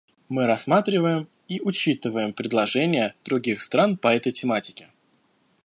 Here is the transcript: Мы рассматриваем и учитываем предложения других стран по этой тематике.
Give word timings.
Мы 0.29 0.47
рассматриваем 0.47 1.27
и 1.47 1.61
учитываем 1.61 2.33
предложения 2.33 3.13
других 3.23 3.61
стран 3.61 3.97
по 3.97 4.07
этой 4.07 4.31
тематике. 4.31 4.89